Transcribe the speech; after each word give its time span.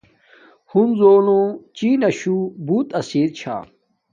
ہنزونو 0.71 1.39
چین 1.75 1.95
نا 2.01 2.09
شُو 2.19 2.37
بوت 2.65 2.87
اسیر 2.99 3.29
چھا 3.37 3.55